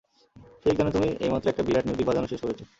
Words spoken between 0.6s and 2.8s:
ঠিক যেন তুমি এইমাত্র একটা বিরাট মিউজিক বাজানো শেষ করেছো।